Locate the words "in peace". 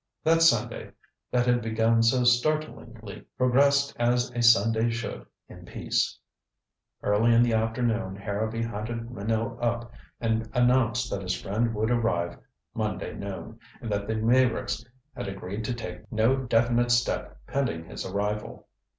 5.47-6.17